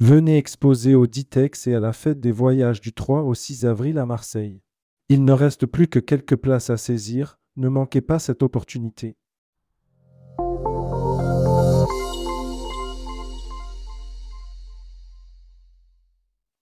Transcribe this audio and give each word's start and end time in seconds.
Venez 0.00 0.36
exposer 0.36 0.94
au 0.94 1.08
Ditex 1.08 1.66
et 1.66 1.74
à 1.74 1.80
la 1.80 1.92
fête 1.92 2.20
des 2.20 2.30
voyages 2.30 2.80
du 2.80 2.92
3 2.92 3.22
au 3.22 3.34
6 3.34 3.66
avril 3.66 3.98
à 3.98 4.06
Marseille. 4.06 4.62
Il 5.08 5.24
ne 5.24 5.32
reste 5.32 5.66
plus 5.66 5.88
que 5.88 5.98
quelques 5.98 6.36
places 6.36 6.70
à 6.70 6.76
saisir, 6.76 7.40
ne 7.56 7.68
manquez 7.68 8.00
pas 8.00 8.20
cette 8.20 8.44
opportunité. 8.44 9.16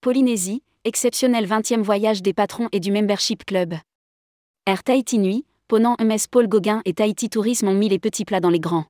Polynésie, 0.01 0.63
exceptionnel 0.85 1.47
20e 1.47 1.83
voyage 1.83 2.23
des 2.23 2.33
patrons 2.33 2.71
et 2.73 2.81
du 2.81 2.91
Membership 2.91 3.45
Club. 3.45 3.75
Air 4.65 4.83
Tahiti 4.83 5.19
Nuit, 5.19 5.45
Ponant 5.69 5.97
MS 6.01 6.29
Paul 6.31 6.49
Gauguin 6.49 6.81
et 6.87 6.95
Tahiti 6.95 7.29
Tourisme 7.29 7.69
ont 7.69 7.75
mis 7.75 7.91
les 7.91 7.99
petits 7.99 8.25
plats 8.25 8.41
dans 8.41 8.49
les 8.49 8.61
grands. 8.61 8.87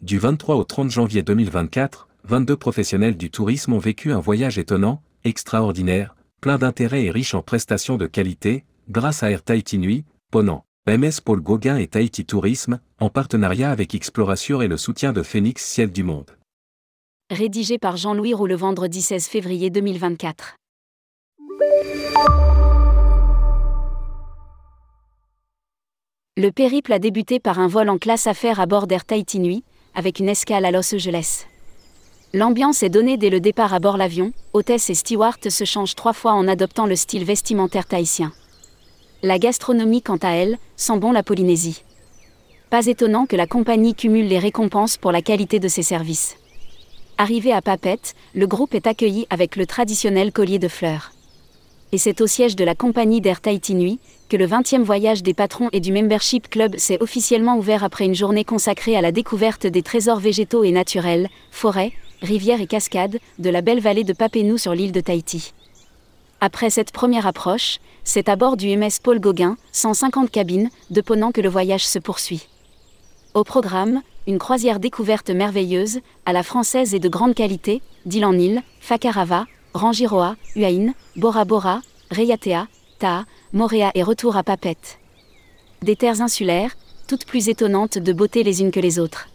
Du 0.00 0.18
23 0.18 0.56
au 0.56 0.64
30 0.64 0.90
janvier 0.90 1.22
2024, 1.22 2.08
22 2.26 2.56
professionnels 2.56 3.18
du 3.18 3.30
tourisme 3.30 3.74
ont 3.74 3.78
vécu 3.78 4.10
un 4.10 4.18
voyage 4.18 4.56
étonnant, 4.56 5.02
extraordinaire, 5.24 6.16
plein 6.40 6.56
d'intérêt 6.56 7.04
et 7.04 7.10
riche 7.10 7.34
en 7.34 7.42
prestations 7.42 7.98
de 7.98 8.06
qualité, 8.06 8.64
grâce 8.88 9.22
à 9.22 9.30
Air 9.30 9.42
Tahiti 9.42 9.76
Nuit, 9.76 10.06
Ponant, 10.30 10.64
MS 10.86 11.20
Paul 11.22 11.42
Gauguin 11.42 11.76
et 11.76 11.86
Tahiti 11.86 12.24
Tourisme, 12.24 12.80
en 12.98 13.10
partenariat 13.10 13.70
avec 13.70 13.94
Exploration 13.94 14.62
et 14.62 14.68
le 14.68 14.78
soutien 14.78 15.12
de 15.12 15.22
Phoenix 15.22 15.62
Ciel 15.62 15.92
du 15.92 16.02
Monde. 16.02 16.30
Rédigé 17.30 17.78
par 17.78 17.98
Jean-Louis 17.98 18.32
Roux 18.32 18.46
le 18.46 18.56
vendredi 18.56 19.02
16 19.02 19.26
février 19.26 19.68
2024. 19.68 20.56
Le 26.38 26.50
périple 26.50 26.94
a 26.94 26.98
débuté 26.98 27.38
par 27.38 27.58
un 27.58 27.68
vol 27.68 27.90
en 27.90 27.98
classe 27.98 28.26
affaires 28.26 28.60
à 28.60 28.66
bord 28.66 28.86
d'Air 28.86 29.04
Tahiti 29.04 29.40
Nuit, 29.40 29.62
avec 29.94 30.20
une 30.20 30.30
escale 30.30 30.64
à 30.64 30.70
Los 30.70 30.94
Angeles. 30.94 31.46
L'ambiance 32.34 32.82
est 32.82 32.88
donnée 32.88 33.16
dès 33.16 33.30
le 33.30 33.38
départ 33.38 33.74
à 33.74 33.78
bord 33.78 33.96
l'avion, 33.96 34.32
hôtesse 34.54 34.90
et 34.90 34.94
steward 34.94 35.48
se 35.48 35.64
changent 35.64 35.94
trois 35.94 36.12
fois 36.12 36.32
en 36.32 36.48
adoptant 36.48 36.84
le 36.84 36.96
style 36.96 37.24
vestimentaire 37.24 37.86
tahitien. 37.86 38.32
La 39.22 39.38
gastronomie, 39.38 40.02
quant 40.02 40.16
à 40.16 40.30
elle, 40.30 40.58
sent 40.74 40.98
bon 40.98 41.12
la 41.12 41.22
Polynésie. 41.22 41.84
Pas 42.70 42.86
étonnant 42.86 43.26
que 43.26 43.36
la 43.36 43.46
compagnie 43.46 43.94
cumule 43.94 44.26
les 44.26 44.40
récompenses 44.40 44.96
pour 44.96 45.12
la 45.12 45.22
qualité 45.22 45.60
de 45.60 45.68
ses 45.68 45.84
services. 45.84 46.34
Arrivé 47.18 47.52
à 47.52 47.62
Papette, 47.62 48.16
le 48.34 48.48
groupe 48.48 48.74
est 48.74 48.88
accueilli 48.88 49.28
avec 49.30 49.54
le 49.54 49.64
traditionnel 49.64 50.32
collier 50.32 50.58
de 50.58 50.66
fleurs. 50.66 51.12
Et 51.92 51.98
c'est 51.98 52.20
au 52.20 52.26
siège 52.26 52.56
de 52.56 52.64
la 52.64 52.74
compagnie 52.74 53.20
d'Air 53.20 53.40
Tahiti 53.40 53.76
Nuit 53.76 54.00
que 54.28 54.36
le 54.36 54.48
20e 54.48 54.82
voyage 54.82 55.22
des 55.22 55.34
patrons 55.34 55.68
et 55.70 55.78
du 55.78 55.92
Membership 55.92 56.50
Club 56.50 56.74
s'est 56.78 57.00
officiellement 57.00 57.56
ouvert 57.56 57.84
après 57.84 58.06
une 58.06 58.16
journée 58.16 58.44
consacrée 58.44 58.96
à 58.96 59.02
la 59.02 59.12
découverte 59.12 59.68
des 59.68 59.82
trésors 59.82 60.18
végétaux 60.18 60.64
et 60.64 60.72
naturels, 60.72 61.28
forêts, 61.52 61.92
rivières 62.24 62.60
et 62.60 62.66
cascades, 62.66 63.18
de 63.38 63.50
la 63.50 63.60
belle 63.60 63.80
vallée 63.80 64.04
de 64.04 64.12
Papenou 64.12 64.58
sur 64.58 64.74
l'île 64.74 64.92
de 64.92 65.00
Tahiti. 65.00 65.52
Après 66.40 66.70
cette 66.70 66.90
première 66.90 67.26
approche, 67.26 67.78
c'est 68.02 68.28
à 68.28 68.36
bord 68.36 68.56
du 68.56 68.76
MS 68.76 69.00
Paul 69.02 69.20
Gauguin, 69.20 69.56
150 69.72 70.30
cabines, 70.30 70.70
de 70.90 71.00
Ponant 71.00 71.32
que 71.32 71.40
le 71.40 71.48
voyage 71.48 71.86
se 71.86 71.98
poursuit. 71.98 72.48
Au 73.34 73.44
programme, 73.44 74.02
une 74.26 74.38
croisière 74.38 74.80
découverte 74.80 75.30
merveilleuse, 75.30 76.00
à 76.26 76.32
la 76.32 76.42
française 76.42 76.94
et 76.94 76.98
de 76.98 77.08
grande 77.08 77.34
qualité, 77.34 77.82
d'île 78.06 78.24
en 78.24 78.38
île, 78.38 78.62
Fakarava, 78.80 79.46
Rangiroa, 79.74 80.36
Uain, 80.56 80.92
Bora 81.16 81.44
Bora, 81.44 81.80
Reyatea, 82.10 82.68
Ta, 82.98 83.24
Moréa 83.52 83.90
et 83.94 84.02
retour 84.02 84.36
à 84.36 84.42
Papette. 84.42 84.98
Des 85.82 85.96
terres 85.96 86.20
insulaires, 86.20 86.76
toutes 87.06 87.26
plus 87.26 87.48
étonnantes 87.48 87.98
de 87.98 88.12
beauté 88.12 88.42
les 88.42 88.62
unes 88.62 88.70
que 88.70 88.80
les 88.80 88.98
autres. 88.98 89.28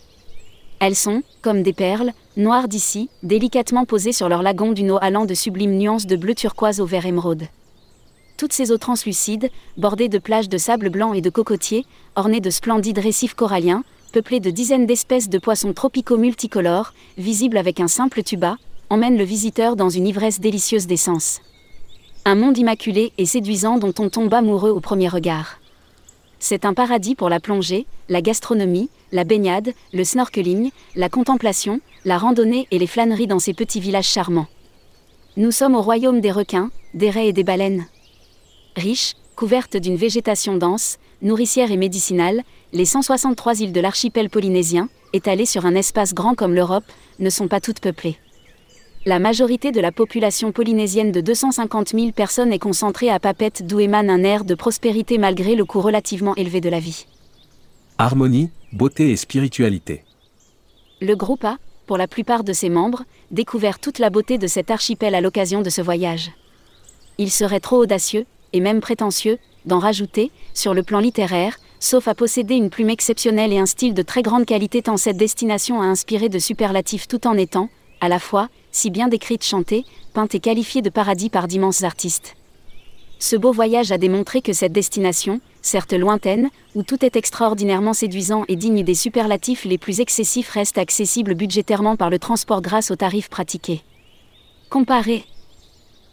Elles 0.79 0.95
sont, 0.95 1.23
comme 1.41 1.61
des 1.61 1.73
perles, 1.73 2.13
noires 2.37 2.69
d'ici, 2.69 3.09
délicatement 3.21 3.83
posées 3.83 4.13
sur 4.13 4.29
leur 4.29 4.41
lagon 4.41 4.71
d'une 4.71 4.91
eau 4.91 4.97
allant 5.01 5.25
de 5.25 5.33
sublimes 5.33 5.77
nuances 5.77 6.07
de 6.07 6.15
bleu 6.15 6.33
turquoise 6.33 6.79
au 6.79 6.85
vert 6.85 7.05
émeraude. 7.05 7.47
Toutes 8.37 8.53
ces 8.53 8.71
eaux 8.71 8.77
translucides, 8.77 9.49
bordées 9.75 10.07
de 10.07 10.17
plages 10.17 10.47
de 10.47 10.57
sable 10.57 10.89
blanc 10.89 11.11
et 11.11 11.19
de 11.19 11.29
cocotiers, 11.29 11.85
ornées 12.15 12.39
de 12.39 12.49
splendides 12.49 12.99
récifs 12.99 13.33
coralliens, 13.33 13.83
peuplées 14.13 14.39
de 14.39 14.49
dizaines 14.49 14.85
d'espèces 14.85 15.27
de 15.27 15.37
poissons 15.37 15.73
tropicaux 15.73 16.17
multicolores, 16.17 16.93
visibles 17.17 17.57
avec 17.57 17.81
un 17.81 17.89
simple 17.89 18.23
tuba, 18.23 18.57
emmènent 18.89 19.17
le 19.17 19.25
visiteur 19.25 19.75
dans 19.75 19.89
une 19.89 20.07
ivresse 20.07 20.39
délicieuse 20.39 20.87
d'essence. 20.87 21.41
Un 22.23 22.35
monde 22.35 22.57
immaculé 22.57 23.11
et 23.17 23.25
séduisant 23.25 23.77
dont 23.77 23.93
on 23.99 24.07
tombe 24.07 24.33
amoureux 24.33 24.71
au 24.71 24.79
premier 24.79 25.09
regard. 25.09 25.58
C'est 26.39 26.63
un 26.63 26.73
paradis 26.73 27.15
pour 27.15 27.27
la 27.27 27.41
plongée, 27.41 27.85
la 28.07 28.21
gastronomie, 28.21 28.89
la 29.11 29.25
baignade, 29.25 29.73
le 29.91 30.05
snorkeling, 30.05 30.71
la 30.95 31.09
contemplation, 31.09 31.81
la 32.05 32.17
randonnée 32.17 32.65
et 32.71 32.79
les 32.79 32.87
flâneries 32.87 33.27
dans 33.27 33.39
ces 33.39 33.53
petits 33.53 33.81
villages 33.81 34.07
charmants. 34.07 34.47
Nous 35.35 35.51
sommes 35.51 35.75
au 35.75 35.81
royaume 35.81 36.21
des 36.21 36.31
requins, 36.31 36.71
des 36.93 37.09
raies 37.09 37.27
et 37.27 37.33
des 37.33 37.43
baleines. 37.43 37.85
Riches, 38.77 39.15
couvertes 39.35 39.75
d'une 39.75 39.97
végétation 39.97 40.55
dense, 40.55 40.97
nourricière 41.21 41.71
et 41.71 41.77
médicinale, 41.77 42.43
les 42.71 42.85
163 42.85 43.61
îles 43.61 43.73
de 43.73 43.81
l'archipel 43.81 44.29
polynésien, 44.29 44.87
étalées 45.11 45.45
sur 45.45 45.65
un 45.65 45.75
espace 45.75 46.13
grand 46.13 46.35
comme 46.35 46.55
l'Europe, 46.55 46.85
ne 47.19 47.29
sont 47.29 47.49
pas 47.49 47.59
toutes 47.59 47.81
peuplées. 47.81 48.17
La 49.05 49.17
majorité 49.17 49.71
de 49.71 49.79
la 49.79 49.93
population 49.93 50.51
polynésienne 50.51 51.13
de 51.13 51.21
250 51.21 51.91
000 51.91 52.11
personnes 52.11 52.51
est 52.51 52.59
concentrée 52.59 53.09
à 53.09 53.17
Papette 53.17 53.65
d'où 53.65 53.79
émane 53.79 54.09
un 54.09 54.23
air 54.23 54.43
de 54.43 54.55
prospérité 54.55 55.17
malgré 55.17 55.55
le 55.55 55.63
coût 55.63 55.79
relativement 55.79 56.35
élevé 56.35 56.59
de 56.59 56.67
la 56.67 56.81
vie. 56.81 57.05
Harmonie, 57.97 58.49
beauté 58.73 59.11
et 59.11 59.15
spiritualité. 59.15 60.03
Le 60.99 61.15
groupe 61.15 61.45
a, 61.45 61.59
pour 61.87 61.97
la 61.97 62.09
plupart 62.09 62.43
de 62.43 62.51
ses 62.51 62.67
membres, 62.67 63.05
découvert 63.31 63.79
toute 63.79 63.99
la 63.99 64.09
beauté 64.09 64.37
de 64.37 64.47
cet 64.47 64.69
archipel 64.69 65.15
à 65.15 65.21
l'occasion 65.21 65.61
de 65.61 65.69
ce 65.69 65.81
voyage. 65.81 66.31
Il 67.17 67.31
serait 67.31 67.61
trop 67.61 67.77
audacieux, 67.77 68.25
et 68.51 68.59
même 68.59 68.81
prétentieux, 68.81 69.37
d'en 69.65 69.79
rajouter, 69.79 70.29
sur 70.53 70.73
le 70.73 70.83
plan 70.83 70.99
littéraire, 70.99 71.57
sauf 71.79 72.09
à 72.09 72.15
posséder 72.15 72.55
une 72.55 72.69
plume 72.69 72.89
exceptionnelle 72.89 73.53
et 73.53 73.59
un 73.59 73.65
style 73.65 73.93
de 73.93 74.01
très 74.01 74.23
grande 74.23 74.45
qualité 74.45 74.81
tant 74.81 74.97
cette 74.97 75.15
destination 75.15 75.81
a 75.81 75.85
inspiré 75.85 76.27
de 76.27 76.39
superlatifs 76.39 77.07
tout 77.07 77.27
en 77.27 77.37
étant, 77.37 77.69
à 78.01 78.09
la 78.09 78.19
fois, 78.19 78.49
si 78.71 78.89
bien 78.89 79.07
décrite 79.07 79.43
chantée, 79.43 79.85
peinte 80.13 80.35
et 80.35 80.39
qualifiée 80.39 80.81
de 80.81 80.89
paradis 80.89 81.29
par 81.29 81.47
d'immenses 81.47 81.83
artistes. 81.83 82.35
Ce 83.21 83.35
beau 83.35 83.51
voyage 83.51 83.91
a 83.91 83.97
démontré 83.97 84.41
que 84.41 84.53
cette 84.53 84.71
destination, 84.71 85.41
certes 85.61 85.91
lointaine, 85.91 86.49
où 86.73 86.83
tout 86.83 87.03
est 87.03 87.17
extraordinairement 87.17 87.93
séduisant 87.93 88.45
et 88.47 88.55
digne 88.55 88.83
des 88.83 88.95
superlatifs 88.95 89.65
les 89.65 89.77
plus 89.77 89.99
excessifs, 89.99 90.49
reste 90.49 90.77
accessible 90.77 91.35
budgétairement 91.35 91.97
par 91.97 92.09
le 92.09 92.17
transport 92.17 92.61
grâce 92.61 92.91
aux 92.91 92.95
tarifs 92.95 93.29
pratiqués. 93.29 93.81
Comparez. 94.69 95.25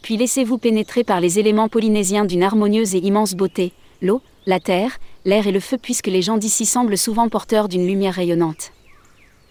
Puis 0.01 0.17
laissez-vous 0.17 0.57
pénétrer 0.57 1.05
par 1.05 1.21
les 1.21 1.39
éléments 1.39 1.69
polynésiens 1.69 2.25
d'une 2.25 2.43
harmonieuse 2.43 2.95
et 2.95 2.99
immense 2.99 3.35
beauté, 3.35 3.71
l'eau, 4.01 4.21
la 4.45 4.59
terre, 4.59 4.99
l'air 5.23 5.47
et 5.47 5.51
le 5.51 5.59
feu 5.61 5.77
puisque 5.81 6.07
les 6.07 6.21
gens 6.21 6.37
d'ici 6.37 6.65
semblent 6.65 6.97
souvent 6.97 7.29
porteurs 7.29 7.69
d'une 7.69 7.87
lumière 7.87 8.15
rayonnante. 8.15 8.73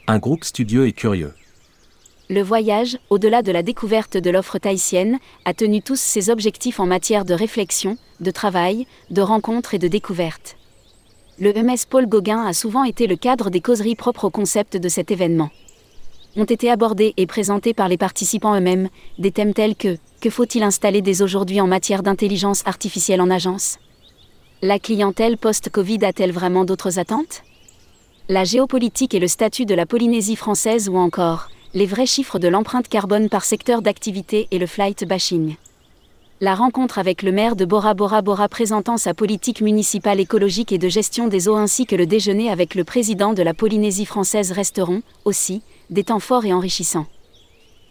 Un 0.08 0.18
groupe 0.18 0.44
studieux 0.44 0.86
et 0.86 0.92
curieux. 0.92 1.32
Le 2.28 2.42
voyage, 2.42 2.98
au-delà 3.08 3.42
de 3.42 3.52
la 3.52 3.62
découverte 3.62 4.16
de 4.16 4.30
l'offre 4.30 4.58
tahitienne, 4.58 5.18
a 5.44 5.54
tenu 5.54 5.80
tous 5.80 6.00
ses 6.00 6.28
objectifs 6.28 6.80
en 6.80 6.86
matière 6.86 7.24
de 7.24 7.34
réflexion, 7.34 7.98
de 8.18 8.32
travail, 8.32 8.88
de 9.10 9.22
rencontre 9.22 9.74
et 9.74 9.78
de 9.78 9.86
découverte. 9.86 10.56
Le 11.38 11.52
MS 11.52 11.86
Paul 11.88 12.08
Gauguin 12.08 12.44
a 12.44 12.52
souvent 12.52 12.82
été 12.82 13.06
le 13.06 13.14
cadre 13.14 13.48
des 13.48 13.60
causeries 13.60 13.94
propres 13.94 14.24
au 14.24 14.30
concept 14.30 14.76
de 14.76 14.88
cet 14.88 15.12
événement. 15.12 15.50
Ont 16.36 16.44
été 16.44 16.68
abordés 16.68 17.14
et 17.16 17.26
présentés 17.26 17.74
par 17.74 17.88
les 17.88 17.96
participants 17.96 18.56
eux-mêmes 18.56 18.88
des 19.18 19.30
thèmes 19.30 19.54
tels 19.54 19.76
que 19.76 19.96
Que 20.20 20.30
faut-il 20.30 20.64
installer 20.64 21.02
dès 21.02 21.22
aujourd'hui 21.22 21.60
en 21.60 21.68
matière 21.68 22.02
d'intelligence 22.02 22.62
artificielle 22.66 23.20
en 23.20 23.30
agence? 23.30 23.78
La 24.62 24.80
clientèle 24.80 25.36
post-Covid 25.36 26.04
a-t-elle 26.04 26.32
vraiment 26.32 26.64
d'autres 26.64 26.98
attentes? 26.98 27.44
La 28.28 28.42
géopolitique 28.42 29.14
et 29.14 29.20
le 29.20 29.28
statut 29.28 29.66
de 29.66 29.74
la 29.74 29.86
Polynésie 29.86 30.34
française 30.34 30.88
ou 30.88 30.96
encore 30.96 31.50
les 31.76 31.84
vrais 31.84 32.06
chiffres 32.06 32.38
de 32.38 32.48
l'empreinte 32.48 32.88
carbone 32.88 33.28
par 33.28 33.44
secteur 33.44 33.82
d'activité 33.82 34.48
et 34.50 34.58
le 34.58 34.66
flight 34.66 35.06
bashing. 35.06 35.56
La 36.40 36.54
rencontre 36.54 36.98
avec 36.98 37.22
le 37.22 37.32
maire 37.32 37.54
de 37.54 37.66
Bora 37.66 37.92
Bora 37.92 38.22
Bora 38.22 38.48
présentant 38.48 38.96
sa 38.96 39.12
politique 39.12 39.60
municipale 39.60 40.18
écologique 40.18 40.72
et 40.72 40.78
de 40.78 40.88
gestion 40.88 41.28
des 41.28 41.48
eaux 41.48 41.56
ainsi 41.56 41.84
que 41.84 41.94
le 41.94 42.06
déjeuner 42.06 42.48
avec 42.48 42.76
le 42.76 42.84
président 42.84 43.34
de 43.34 43.42
la 43.42 43.52
Polynésie 43.52 44.06
française 44.06 44.52
resteront, 44.52 45.02
aussi, 45.26 45.60
des 45.90 46.02
temps 46.02 46.18
forts 46.18 46.46
et 46.46 46.54
enrichissants. 46.54 47.04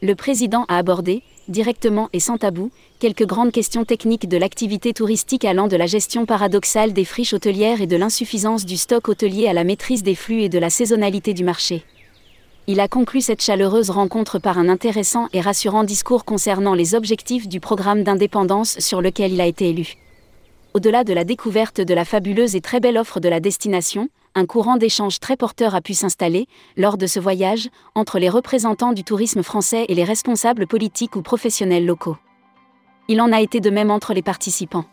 Le 0.02 0.16
président 0.16 0.66
a 0.68 0.80
abordé, 0.80 1.22
directement 1.48 2.10
et 2.12 2.20
sans 2.20 2.40
tabou, 2.40 2.72
quelques 2.98 3.28
grandes 3.28 3.52
questions 3.52 3.86
techniques 3.86 4.28
de 4.28 4.38
l'activité 4.38 4.94
touristique 4.94 5.46
allant 5.46 5.68
de 5.68 5.78
la 5.78 5.86
gestion 5.86 6.26
paradoxale 6.26 6.92
des 6.92 7.06
friches 7.06 7.34
hôtelières 7.34 7.84
et 7.84 7.88
de 7.88 7.98
l'insuffisance 7.98 8.66
du 8.66 8.78
stock 8.78 9.10
hôtelier 9.10 9.48
à 9.48 9.54
la 9.54 9.64
maîtrise 9.64 10.02
des 10.02 10.16
flux 10.16 10.42
et 10.42 10.50
de 10.50 10.58
la 10.58 10.72
saisonnalité 10.72 11.36
du 11.36 11.44
marché. 11.44 11.84
Il 12.68 12.80
a 12.80 12.88
conclu 12.88 13.22
cette 13.22 13.44
chaleureuse 13.44 13.92
rencontre 13.92 14.40
par 14.40 14.58
un 14.58 14.70
intéressant 14.70 15.28
et 15.34 15.42
rassurant 15.42 15.84
discours 15.84 16.26
concernant 16.26 16.74
les 16.74 16.96
objectifs 16.96 17.48
du 17.48 17.60
programme 17.60 18.04
d'indépendance 18.04 18.80
sur 18.80 19.04
lequel 19.04 19.34
il 19.34 19.42
a 19.42 19.46
été 19.46 19.70
élu. 19.70 19.98
au-delà 20.74 21.04
de 21.04 21.14
la 21.14 21.24
découverte 21.24 21.80
de 21.80 21.94
la 21.94 22.04
fabuleuse 22.04 22.56
et 22.56 22.62
très 22.62 22.80
belle 22.80 22.98
offre 22.98 23.20
de 23.20 23.30
la 23.30 23.40
destination, 23.40 24.10
un 24.34 24.46
courant 24.46 24.76
d'échange 24.76 25.22
très 25.22 25.38
porteur 25.38 25.76
a 25.76 25.80
pu 25.80 25.94
s'installer, 25.94 26.48
lors 26.76 26.98
de 26.98 27.08
ce 27.08 27.20
voyage, 27.20 27.70
entre 27.94 28.20
les 28.20 28.30
représentants 28.30 28.92
du 28.92 29.06
tourisme 29.06 29.44
français 29.44 29.86
et 29.88 29.96
les 29.96 30.04
responsables 30.04 30.68
politiques 30.68 31.16
ou 31.16 31.22
professionnels 31.22 31.86
locaux. 31.86 32.18
Il 33.08 33.22
en 33.22 33.32
a 33.32 33.42
été 33.42 33.62
de 33.62 33.70
même 33.70 33.92
entre 33.92 34.14
les 34.14 34.24
participants. 34.24 34.86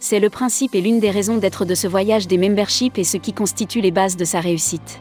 C'est 0.00 0.18
le 0.18 0.30
principe 0.30 0.74
et 0.74 0.80
l'une 0.80 0.98
des 0.98 1.10
raisons 1.10 1.36
d'être 1.36 1.64
de 1.64 1.76
ce 1.76 1.86
voyage 1.86 2.26
des 2.26 2.38
memberships 2.38 2.98
et 2.98 3.04
ce 3.04 3.18
qui 3.18 3.32
constitue 3.32 3.82
les 3.82 3.92
bases 3.92 4.16
de 4.16 4.24
sa 4.24 4.40
réussite. 4.40 4.98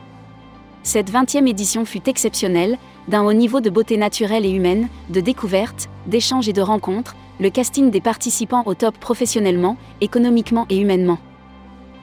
Cette 0.85 1.11
20e 1.11 1.47
édition 1.47 1.83
fut 1.83 2.07
exceptionnelle, 2.07 2.77
d'un 3.07 3.23
haut 3.23 3.33
niveau 3.33 3.59
de 3.59 3.71
beauté 3.71 3.97
naturelle 3.97 4.45
et 4.45 4.51
humaine, 4.51 4.87
de 5.09 5.19
découverte, 5.19 5.89
d'échanges 6.05 6.47
et 6.47 6.53
de 6.53 6.61
rencontres, 6.61 7.15
le 7.39 7.49
casting 7.49 7.89
des 7.89 8.01
participants 8.01 8.61
au 8.67 8.75
top 8.75 8.95
professionnellement, 8.99 9.77
économiquement 9.99 10.67
et 10.69 10.77
humainement. 10.77 11.17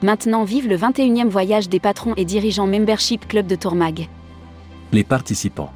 Maintenant 0.02 0.43
vive 0.43 0.67
le 0.67 0.76
21e 0.76 1.29
voyage 1.29 1.69
des 1.69 1.79
patrons 1.79 2.14
et 2.17 2.25
dirigeants 2.25 2.67
Membership 2.67 3.29
Club 3.29 3.46
de 3.46 3.55
Tourmag. 3.55 4.08
Les 4.90 5.05
participants. 5.05 5.73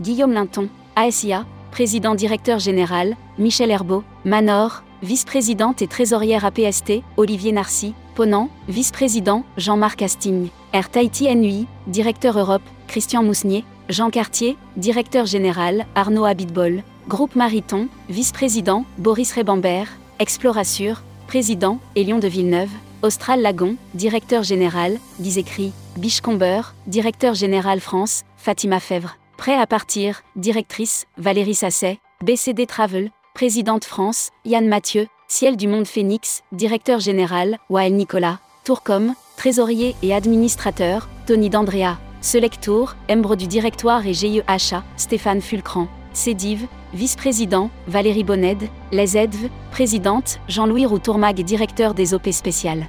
Guillaume 0.00 0.32
Linton, 0.32 0.68
ASIA, 0.94 1.44
président 1.72 2.14
directeur 2.14 2.60
général, 2.60 3.16
Michel 3.36 3.72
Herbeau, 3.72 4.04
Manor, 4.24 4.84
vice-présidente 5.02 5.82
et 5.82 5.88
trésorière 5.88 6.44
APST, 6.44 7.02
Olivier 7.16 7.50
Narcy, 7.50 7.94
Ponant, 8.14 8.50
vice-président, 8.68 9.44
Jean-Marc 9.56 10.02
Astigne, 10.02 10.48
Air 10.72 10.90
Tahiti 10.90 11.34
NUI, 11.34 11.66
directeur 11.86 12.38
Europe, 12.38 12.62
Christian 12.88 13.22
Mousnier, 13.22 13.64
Jean 13.88 14.10
Cartier, 14.10 14.56
directeur 14.76 15.26
général, 15.26 15.86
Arnaud 15.94 16.24
Abitbol, 16.24 16.82
Groupe 17.08 17.34
Mariton, 17.36 17.88
vice-président, 18.08 18.84
Boris 18.98 19.32
Rebambert, 19.32 19.88
Explorassure, 20.18 21.02
président, 21.26 21.80
Élion 21.96 22.18
de 22.18 22.28
Villeneuve, 22.28 22.70
Austral 23.02 23.40
Lagon, 23.42 23.76
directeur 23.94 24.42
général, 24.42 24.98
Écrit, 25.36 25.72
Bichecomber, 25.96 26.60
directeur 26.86 27.34
général 27.34 27.80
France, 27.80 28.24
Fatima 28.36 28.78
Fèvre, 28.78 29.16
Prêt 29.36 29.56
à 29.58 29.66
partir, 29.66 30.22
directrice, 30.36 31.06
Valérie 31.16 31.56
Sasset, 31.56 31.98
BCD 32.22 32.66
Travel, 32.66 33.10
présidente 33.34 33.84
France, 33.84 34.30
Yann 34.44 34.68
Mathieu, 34.68 35.08
Ciel 35.34 35.56
du 35.56 35.66
Monde 35.66 35.86
Phoenix, 35.86 36.42
directeur 36.52 37.00
général, 37.00 37.56
Wael 37.70 37.94
Nicolas, 37.94 38.38
Tourcom, 38.64 39.14
trésorier 39.38 39.96
et 40.02 40.12
administrateur, 40.12 41.08
Tony 41.26 41.48
D'Andrea, 41.48 41.96
Selectour, 42.20 42.96
Embre 43.10 43.34
du 43.34 43.46
directoire 43.46 44.06
et 44.06 44.12
GIE 44.12 44.42
Achat, 44.46 44.84
Stéphane 44.98 45.40
Fulcran, 45.40 45.88
Cédive, 46.12 46.66
vice-président, 46.92 47.70
Valérie 47.88 48.24
Bonned, 48.24 48.64
Les 48.92 49.16
Edv, 49.16 49.48
présidente, 49.70 50.38
Jean-Louis 50.48 50.84
Roux 50.84 50.98
Tourmag 50.98 51.40
directeur 51.40 51.94
des 51.94 52.12
OP 52.12 52.28
spéciales. 52.30 52.86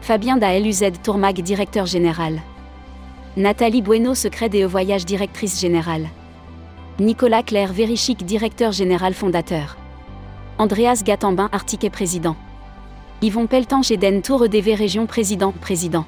Fabien 0.00 0.36
Daeluz 0.36 0.84
Tourmag 1.02 1.40
directeur 1.42 1.86
général. 1.86 2.40
Nathalie 3.36 3.82
Bueno 3.82 4.14
secret 4.14 4.48
des 4.48 4.64
voyages 4.64 5.04
directrice 5.04 5.60
générale. 5.60 6.06
Nicolas 7.00 7.42
Claire 7.42 7.72
Verichic 7.72 8.24
directeur 8.24 8.70
général 8.70 9.12
fondateur. 9.12 9.76
Andreas 10.60 11.04
Gatambin 11.04 11.48
artiquet 11.52 11.88
président. 11.88 12.34
Yvon 13.22 13.46
Peltan 13.46 13.82
Eden 13.88 14.22
Tour 14.22 14.44
EDV 14.46 14.74
Région 14.74 15.06
président 15.06 15.52
président. 15.52 16.04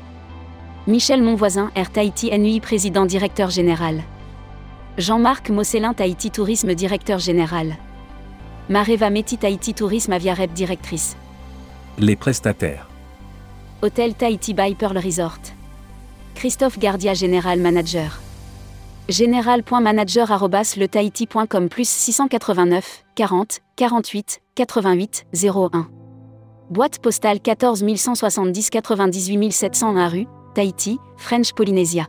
Michel 0.89 1.23
Monvoisin 1.23 1.71
Air 1.77 1.93
Tahiti 1.93 2.37
NUI 2.37 2.59
président 2.59 3.07
directeur 3.07 3.51
général. 3.51 4.03
Jean-Marc 4.99 5.51
Mosselin 5.51 5.95
Tahiti 5.95 6.33
Tourisme 6.33 6.75
directeur 6.75 7.21
général. 7.21 7.77
Mareva 8.69 9.09
Métis 9.09 9.39
Tahiti 9.39 9.73
Tourisme 9.73 10.15
Aviarep 10.15 10.53
directrice. 10.53 11.17
Les 11.99 12.17
prestataires. 12.17 12.89
Hôtel 13.83 14.15
Tahiti 14.15 14.53
by 14.53 14.75
Pearl 14.75 14.99
Resort. 14.99 15.41
Christophe 16.35 16.81
Gardia 16.81 17.15
Général 17.15 17.61
Manager 17.61 18.21
général.manager.letahiti.com 19.11 21.69
plus 21.69 21.89
689 21.89 23.05
40 23.15 23.61
48 23.77 24.41
88 24.55 25.27
01. 25.35 25.89
Boîte 26.71 26.99
postale 27.01 27.41
14 27.41 27.85
170 27.97 28.71
98 28.71 29.53
701 29.53 30.09
rue, 30.09 30.27
Tahiti, 30.55 30.99
French 31.17 31.53
Polynesia. 31.53 32.07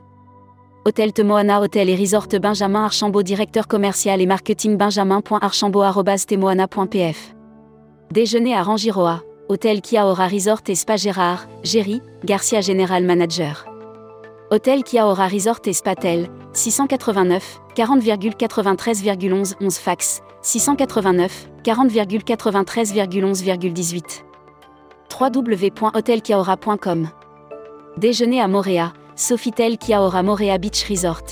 Hôtel 0.85 1.11
Temoana 1.13 1.61
Hôtel 1.61 1.89
et 1.89 1.95
Resort 1.95 2.27
Benjamin 2.41 2.85
Archambault 2.85 3.23
Directeur 3.23 3.67
commercial 3.67 4.19
et 4.19 4.25
marketing 4.25 4.77
benjamin.archambault.temoana.pf 4.77 7.35
Déjeuner 8.11 8.55
à 8.55 8.63
Rangiroa, 8.63 9.21
Hôtel 9.47 9.81
Kiaora 9.81 10.27
Resort 10.27 10.61
et 10.67 10.75
Spa 10.75 10.97
Gérard, 10.97 11.47
Géry, 11.63 12.01
Garcia 12.25 12.61
Général 12.61 13.03
Manager. 13.03 13.70
Hôtel 14.53 14.83
Kiaora 14.83 15.29
Resort 15.29 15.61
et 15.65 15.71
Spatel, 15.71 16.27
689, 16.51 17.61
40,93,11 17.73 19.53
11 19.61 19.77
fax, 19.77 20.21
689, 20.41 21.47
40,93,11,18. 21.63 24.25
www.hotelkiaora.com 25.17 27.07
Déjeuner 27.95 28.41
à 28.41 28.49
Moréa, 28.49 28.91
Sofitel 29.15 29.77
Kiaora 29.77 30.21
Moréa 30.21 30.57
Beach 30.57 30.83
Resort. 30.89 31.23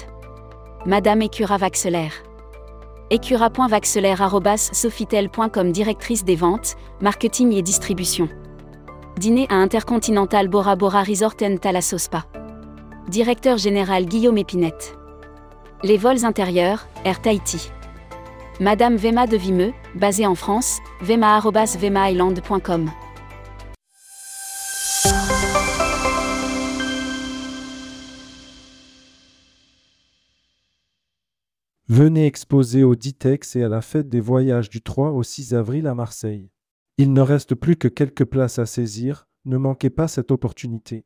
Madame 0.85 1.23
Écura 1.23 1.57
Vaxelaire. 1.57 2.23
Écura.vaxelaire.sofitel.com 3.09 5.71
Directrice 5.73 6.23
des 6.23 6.37
ventes, 6.37 6.77
marketing 7.01 7.51
et 7.51 7.63
distribution. 7.63 8.29
Dîner 9.17 9.45
à 9.49 9.55
Intercontinental 9.55 10.47
Bora 10.47 10.77
Bora 10.77 11.03
Resort 11.03 11.35
en 11.41 11.57
Talasospa. 11.57 12.23
Directeur 13.09 13.57
général 13.57 14.05
Guillaume 14.05 14.37
Épinette. 14.37 14.95
Les 15.83 15.97
vols 15.97 16.25
intérieurs, 16.25 16.87
Air 17.05 17.19
Tahiti. 17.23 17.71
Madame 18.59 18.97
Vema 18.97 19.25
de 19.25 19.35
Vimeux, 19.35 19.73
basée 19.95 20.27
en 20.27 20.35
France, 20.35 20.77
vema.vemaisland.com. 21.01 22.91
Venez 31.87 32.27
exposer 32.27 32.83
au 32.83 32.93
Ditex 32.93 33.55
et 33.55 33.63
à 33.63 33.69
la 33.69 33.81
fête 33.81 34.07
des 34.07 34.19
voyages 34.19 34.69
du 34.69 34.83
3 34.83 35.09
au 35.09 35.23
6 35.23 35.55
avril 35.55 35.87
à 35.87 35.95
Marseille. 35.95 36.51
Il 36.99 37.11
ne 37.13 37.21
reste 37.21 37.55
plus 37.55 37.75
que 37.75 37.87
quelques 37.87 38.25
places 38.25 38.59
à 38.59 38.67
saisir, 38.67 39.27
ne 39.45 39.57
manquez 39.57 39.89
pas 39.89 40.07
cette 40.07 40.29
opportunité. 40.29 41.05